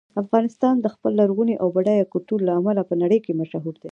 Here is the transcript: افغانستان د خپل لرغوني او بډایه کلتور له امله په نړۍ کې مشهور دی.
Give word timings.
افغانستان 0.23 0.75
د 0.79 0.87
خپل 0.93 1.11
لرغوني 1.19 1.55
او 1.61 1.67
بډایه 1.75 2.05
کلتور 2.13 2.39
له 2.47 2.53
امله 2.59 2.81
په 2.89 2.95
نړۍ 3.01 3.19
کې 3.25 3.37
مشهور 3.41 3.75
دی. 3.81 3.89